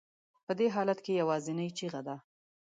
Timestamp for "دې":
0.59-0.67